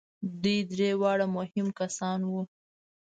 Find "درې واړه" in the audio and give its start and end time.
0.71-1.25